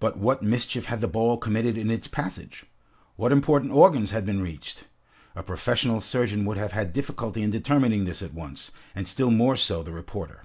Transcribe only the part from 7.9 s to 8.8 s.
this at once,